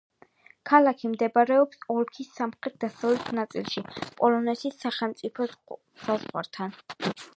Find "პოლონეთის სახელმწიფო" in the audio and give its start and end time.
4.23-5.49